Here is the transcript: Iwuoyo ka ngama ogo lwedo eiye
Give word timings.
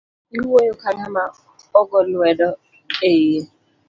Iwuoyo 0.37 0.73
ka 0.81 0.89
ngama 0.97 1.23
ogo 1.79 1.97
lwedo 2.09 2.47
eiye 3.09 3.41